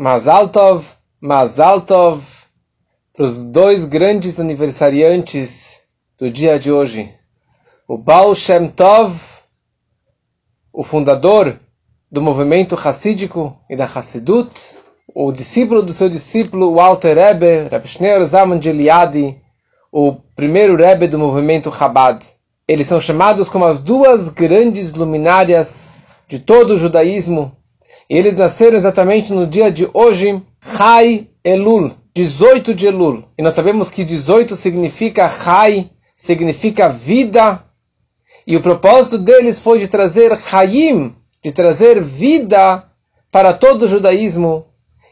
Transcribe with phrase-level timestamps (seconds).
[0.00, 0.86] Mazal Tov,
[1.20, 2.22] Mazal Tov,
[3.12, 5.82] para os dois grandes aniversariantes
[6.16, 7.12] do dia de hoje.
[7.88, 9.18] O Baal Shem Tov,
[10.72, 11.58] o fundador
[12.08, 14.52] do movimento Hassídico e da Hassidut,
[15.12, 19.36] o discípulo do seu discípulo, o Alter Rebbe, Reb Shneur Zaman de Eliade,
[19.90, 22.24] o primeiro Rebbe do movimento Chabad.
[22.68, 25.90] Eles são chamados como as duas grandes luminárias
[26.28, 27.57] de todo o judaísmo.
[28.10, 33.24] E eles nasceram exatamente no dia de hoje, Chai Elul, 18 de Elul.
[33.36, 37.62] E nós sabemos que 18 significa Chai, significa vida.
[38.46, 41.14] E o propósito deles foi de trazer Chaim,
[41.44, 42.84] de trazer vida
[43.30, 44.64] para todo o judaísmo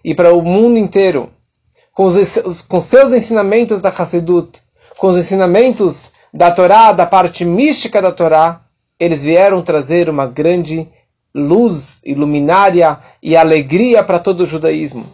[0.02, 1.30] e para o mundo inteiro.
[1.93, 4.63] Com, os, com seus ensinamentos da Hassedut,
[4.97, 8.63] com os ensinamentos da Torá, da parte mística da Torá,
[8.99, 10.88] eles vieram trazer uma grande
[11.37, 15.07] luz iluminária e alegria para todo o judaísmo.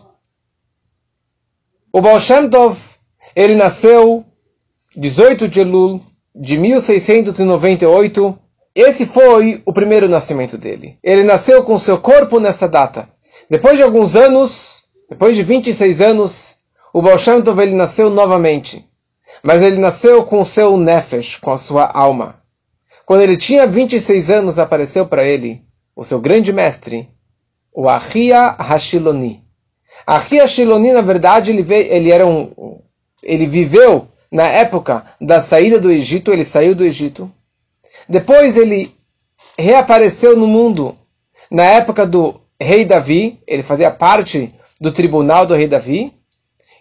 [1.93, 2.79] O Baal Shem Tov,
[3.35, 4.25] ele nasceu
[4.97, 6.01] 18 de Elul
[6.35, 8.39] de 1698.
[8.75, 10.97] Esse foi o primeiro nascimento dele.
[11.03, 13.09] Ele nasceu com seu corpo nessa data.
[13.51, 16.57] Depois de alguns anos, depois de 26 anos,
[16.95, 18.89] o Baal Shem Tov ele nasceu novamente.
[19.43, 22.41] Mas ele nasceu com o seu nefesh, com a sua alma.
[23.05, 25.63] Quando ele tinha 26 anos, apareceu para ele
[25.95, 27.09] o seu grande mestre,
[27.73, 29.45] o Ahia Hashiloni.
[30.07, 32.81] Ahia Hashiloni, na verdade, ele, veio, ele era um,
[33.23, 37.31] ele viveu na época da saída do Egito, ele saiu do Egito.
[38.09, 38.95] Depois ele
[39.59, 40.95] reapareceu no mundo
[41.51, 46.13] na época do rei Davi, ele fazia parte do tribunal do rei Davi.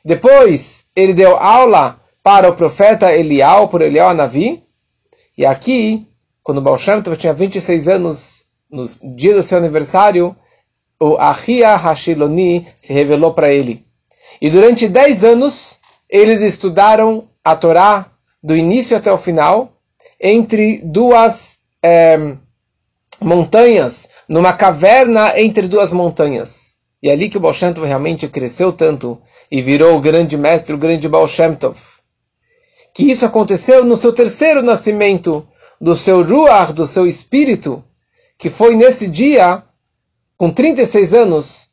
[0.04, 4.64] Depois ele deu aula para o profeta Elial, por Elial Navi.
[5.38, 6.08] E aqui,
[6.44, 10.36] quando Baal Shem tinha 26 anos, no dia do seu aniversário,
[11.00, 13.86] o Ahia Hashiloni se revelou para ele.
[14.42, 18.12] E durante 10 anos, eles estudaram a Torá
[18.42, 19.74] do início até o final,
[20.20, 22.18] entre duas é,
[23.20, 26.76] montanhas, numa caverna entre duas montanhas.
[27.04, 29.20] E é ali que o Baal Shem Tov realmente cresceu tanto
[29.52, 31.92] e virou o grande mestre, o grande Baal Shem Tov
[32.94, 35.48] que isso aconteceu no seu terceiro nascimento
[35.80, 37.84] do seu Ruach, do seu espírito,
[38.42, 39.62] que foi nesse dia,
[40.36, 41.68] com 36 anos,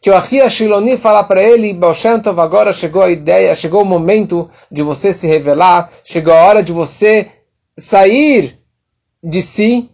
[0.00, 1.92] que o Ahia Shiloni fala para ele, Baal
[2.38, 6.72] agora chegou a ideia, chegou o momento de você se revelar, chegou a hora de
[6.72, 7.28] você
[7.76, 8.58] sair
[9.22, 9.90] de si,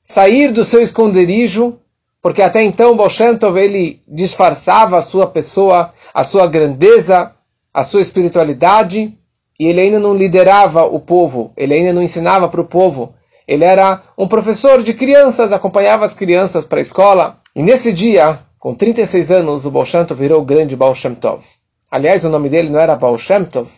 [0.00, 1.80] sair do seu esconderijo,
[2.22, 3.08] porque até então Baal
[3.58, 7.32] ele disfarçava a sua pessoa, a sua grandeza,
[7.72, 9.12] a sua espiritualidade,
[9.58, 13.12] e ele ainda não liderava o povo, ele ainda não ensinava para o povo.
[13.46, 17.40] Ele era um professor de crianças, acompanhava as crianças para a escola.
[17.54, 21.14] E nesse dia, com 36 anos, o Baal Shem Tov virou o grande Baal Shem
[21.14, 21.44] Tov.
[21.90, 23.70] Aliás, o nome dele não era Baal Shem Tov.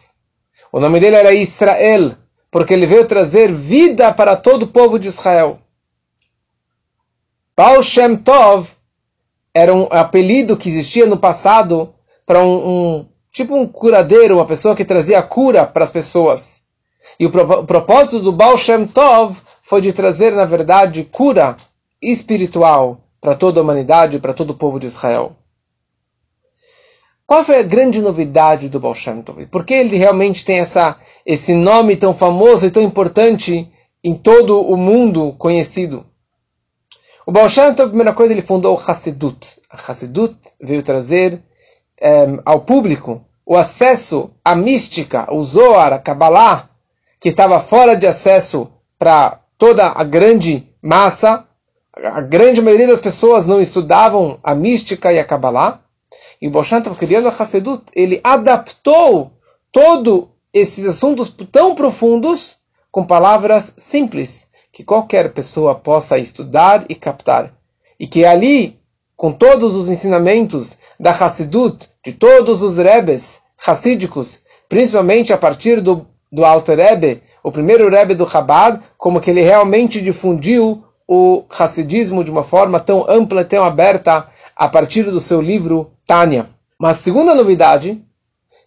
[0.72, 2.12] O nome dele era Israel,
[2.50, 5.58] porque ele veio trazer vida para todo o povo de Israel.
[7.56, 8.68] Baal Shem Tov
[9.52, 11.92] era um apelido que existia no passado
[12.24, 16.64] para um, um tipo um curadeiro, uma pessoa que trazia cura para as pessoas.
[17.18, 21.56] E o, pro, o propósito do Baal Shem Tov foi de trazer, na verdade, cura
[22.00, 25.34] espiritual para toda a humanidade, para todo o povo de Israel.
[27.26, 29.44] Qual foi a grande novidade do Baal Shem Tov?
[29.46, 30.96] Por que ele realmente tem essa,
[31.26, 33.68] esse nome tão famoso e tão importante
[34.04, 36.06] em todo o mundo conhecido?
[37.26, 39.60] O Baal Shem Tov, a primeira coisa, ele fundou o Hassidut.
[39.68, 41.42] A Hassidut veio trazer
[42.00, 46.70] um, ao público o acesso à mística, o Zohar, a Kabbalah,
[47.18, 51.46] que estava fora de acesso para toda a grande massa,
[51.94, 55.80] a grande maioria das pessoas não estudavam a mística e a Kabbalah,
[56.40, 59.32] e o Boshan estava criando a Hassedut, ele adaptou
[59.72, 62.58] todos esses assuntos tão profundos
[62.90, 67.54] com palavras simples, que qualquer pessoa possa estudar e captar.
[67.98, 68.78] E que ali
[69.16, 76.06] com todos os ensinamentos da Hassidut, de todos os Rebes hassídicos, principalmente a partir do,
[76.30, 82.24] do Alter Rebbe, o primeiro Rebbe do Chabad, como que ele realmente difundiu o Hassidismo
[82.24, 84.26] de uma forma tão ampla, tão aberta,
[84.56, 86.48] a partir do seu livro Tânia.
[86.76, 88.02] Mas a segunda novidade,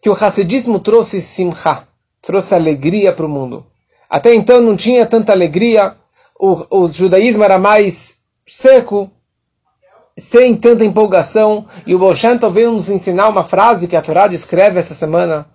[0.01, 1.83] que o Hassidismo trouxe simcha,
[2.21, 3.65] trouxe alegria para o mundo.
[4.09, 5.97] Até então não tinha tanta alegria,
[6.39, 9.11] o, o judaísmo era mais seco,
[10.17, 11.67] sem tanta empolgação.
[11.85, 15.49] E o Bolshanto veio nos ensinar uma frase que a Torá descreve essa semana,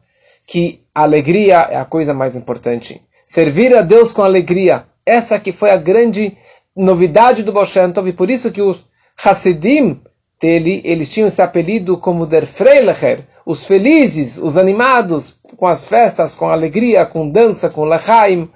[0.46, 3.00] que a alegria é a coisa mais importante.
[3.24, 4.86] Servir a Deus com alegria.
[5.04, 6.36] Essa que foi a grande
[6.76, 8.84] novidade do Bolshanto, e por isso que os
[9.22, 10.00] Hasidim
[10.40, 16.34] dele, eles tinham esse apelido como Der Freilecher, os felizes, os animados, com as festas,
[16.34, 18.50] com alegria, com dança, com Lechaim.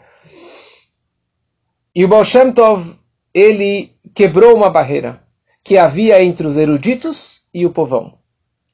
[1.94, 2.94] E o Baal Shem Tov,
[3.32, 5.22] ele quebrou uma barreira
[5.62, 8.18] que havia entre os eruditos e o povão.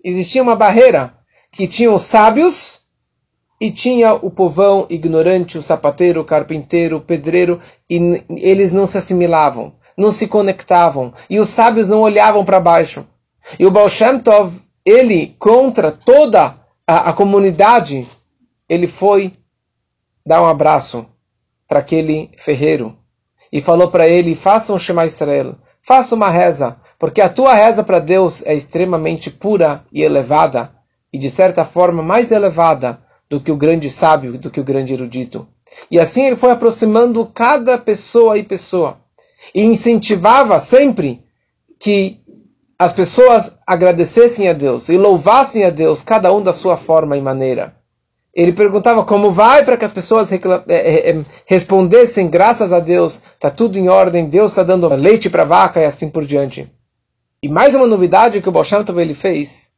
[0.02, 1.14] Existia uma barreira
[1.50, 2.83] que tinha os sábios
[3.64, 7.58] e tinha o povão ignorante, o sapateiro, o carpinteiro, o pedreiro,
[7.88, 13.06] e eles não se assimilavam, não se conectavam, e os sábios não olhavam para baixo.
[13.58, 14.52] E o Baal Shem Tov,
[14.84, 16.56] ele, contra toda
[16.86, 18.06] a, a comunidade,
[18.68, 19.32] ele foi
[20.26, 21.06] dar um abraço
[21.66, 22.94] para aquele ferreiro
[23.50, 27.82] e falou para ele: faça um Shema Israel, faça uma reza, porque a tua reza
[27.82, 30.70] para Deus é extremamente pura e elevada,
[31.10, 34.92] e de certa forma mais elevada do que o grande sábio, do que o grande
[34.92, 35.46] erudito.
[35.90, 38.98] E assim ele foi aproximando cada pessoa e pessoa,
[39.54, 41.24] e incentivava sempre
[41.78, 42.20] que
[42.78, 47.20] as pessoas agradecessem a Deus e louvassem a Deus, cada um da sua forma e
[47.20, 47.76] maneira.
[48.34, 53.22] Ele perguntava como vai para que as pessoas é, é, é, respondessem, graças a Deus,
[53.34, 56.68] está tudo em ordem, Deus está dando leite para a vaca e assim por diante.
[57.40, 58.64] E mais uma novidade que o Baal
[58.98, 59.70] ele fez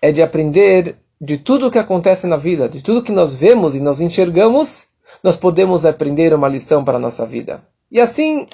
[0.00, 3.76] é de aprender de tudo o que acontece na vida, de tudo que nós vemos
[3.76, 4.88] e nós enxergamos,
[5.22, 7.62] nós podemos aprender uma lição para a nossa vida.
[7.88, 8.44] E assim,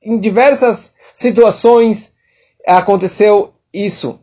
[0.00, 2.12] em diversas situações,
[2.64, 4.20] aconteceu isso.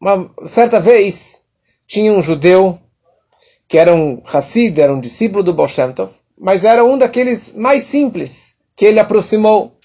[0.00, 1.42] Uma certa vez,
[1.86, 2.76] tinha um judeu
[3.68, 7.84] que era um Hassid, era um discípulo do Baal Tov, mas era um daqueles mais
[7.84, 9.76] simples que ele aproximou.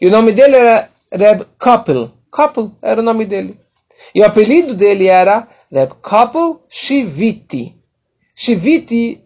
[0.00, 2.12] E o nome dele era Reb Koppel.
[2.30, 3.58] Koppel era o nome dele.
[4.14, 7.74] E o apelido dele era Reb Koppel Shiviti.
[8.34, 9.24] Shiviti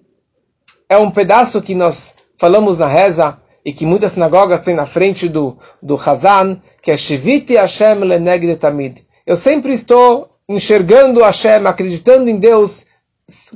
[0.88, 5.28] é um pedaço que nós falamos na reza e que muitas sinagogas têm na frente
[5.28, 9.04] do, do Hazan, que é Shiviti Hashem Lenegde Tamid.
[9.26, 12.86] Eu sempre estou enxergando Hashem, acreditando em Deus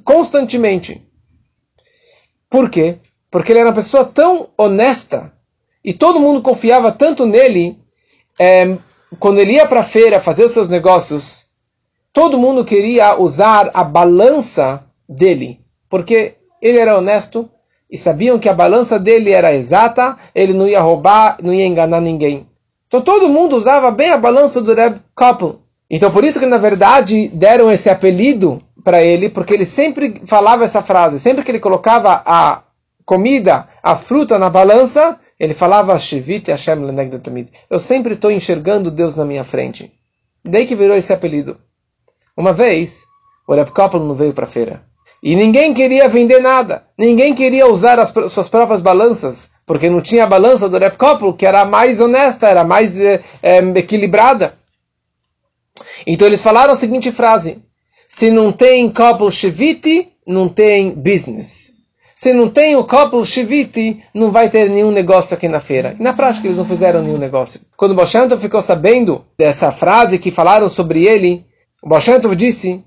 [0.03, 1.01] constantemente.
[2.49, 2.99] Por quê?
[3.31, 5.33] Porque ele era uma pessoa tão honesta
[5.85, 7.79] e todo mundo confiava tanto nele.
[8.37, 8.77] É,
[9.21, 11.47] quando ele ia para a feira fazer os seus negócios,
[12.13, 17.49] todo mundo queria usar a balança dele, porque ele era honesto
[17.91, 22.01] e sabiam que a balança dele era exata, ele não ia roubar, não ia enganar
[22.01, 22.47] ninguém.
[22.87, 25.61] Então todo mundo usava bem a balança do Reb Koppel.
[25.89, 30.65] Então por isso que na verdade deram esse apelido para ele, porque ele sempre falava
[30.65, 32.63] essa frase, sempre que ele colocava a
[33.05, 37.51] comida, a fruta na balança, ele falava Shivit Hashem Lenegdatamid.
[37.69, 39.93] Eu sempre estou enxergando Deus na minha frente.
[40.45, 41.59] Daí que virou esse apelido.
[42.41, 43.05] Uma vez,
[43.47, 44.83] o Reb não veio para a feira.
[45.23, 46.85] E ninguém queria vender nada.
[46.97, 49.51] Ninguém queria usar as suas próprias balanças.
[49.67, 50.97] Porque não tinha a balança do Reb
[51.37, 54.55] que era mais honesta, era mais é, é, equilibrada.
[56.07, 57.59] Então eles falaram a seguinte frase.
[58.09, 61.75] Se não tem couple shiviti, não tem business.
[62.17, 65.95] Se não tem o couple shiviti, não vai ter nenhum negócio aqui na feira.
[66.01, 67.61] E na prática eles não fizeram nenhum negócio.
[67.77, 71.50] Quando Boshanto ficou sabendo dessa frase que falaram sobre ele,
[71.83, 72.85] o Boshanto disse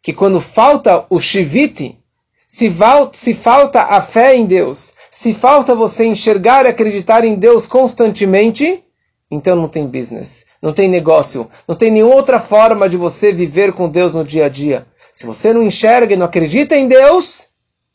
[0.00, 1.98] que quando falta o shiviti,
[2.46, 2.72] se,
[3.12, 8.84] se falta a fé em Deus, se falta você enxergar e acreditar em Deus constantemente,
[9.30, 13.72] então não tem business, não tem negócio, não tem nenhuma outra forma de você viver
[13.72, 14.86] com Deus no dia a dia.
[15.12, 17.48] Se você não enxerga e não acredita em Deus,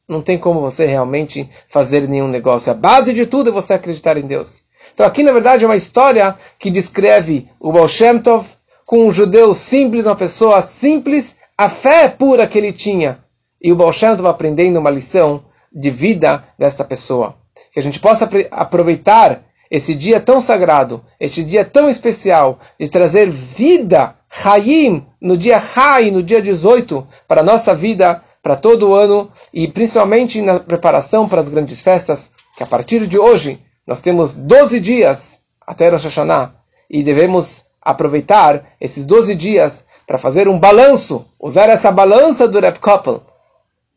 [0.07, 2.72] não tem como você realmente fazer nenhum negócio.
[2.72, 4.63] A base de tudo é você acreditar em Deus.
[4.93, 8.56] Então aqui na verdade é uma história que descreve o Baal Shem Tov
[8.88, 13.20] com um judeu simples, uma pessoa simples, a fé pura que ele tinha.
[13.62, 17.36] E o Baal Tov aprendendo uma lição de vida desta pessoa.
[17.74, 23.29] Que a gente possa aproveitar esse dia tão sagrado, este dia tão especial, de trazer
[23.29, 24.15] vida,
[24.46, 29.29] Hayim, no dia Hay, no dia 18, para a nossa vida, para todo o ano,
[29.53, 34.38] e principalmente na preparação para as grandes festas, que a partir de hoje nós temos
[34.38, 36.56] 12 dias até Rosh Hashanah,
[36.89, 42.79] e devemos aproveitar esses 12 dias para fazer um balanço, usar essa balança do Rep
[42.79, 43.22] Couple,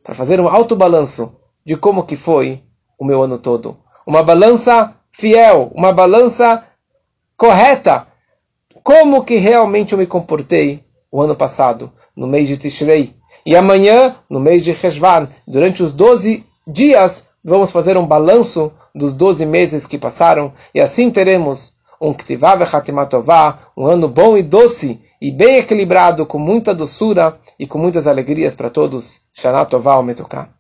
[0.05, 1.33] para fazer um alto balanço
[1.67, 2.63] de como que foi
[2.97, 3.77] o meu ano todo.
[4.07, 6.65] Uma balança fiel, uma balança
[7.37, 8.07] correta.
[8.85, 13.15] Como que realmente eu me comportei o ano passado, no mês de Tishrei.
[13.45, 19.13] E amanhã, no mês de Heshvan, durante os 12 dias, vamos fazer um balanço dos
[19.15, 20.53] 12 meses que passaram.
[20.73, 26.39] E assim teremos um Ktivá Vechatimatová, um ano bom e doce, e bem equilibrado, com
[26.39, 29.23] muita doçura e com muitas alegrias para todos.
[29.35, 30.60] Shana Tová Metuká.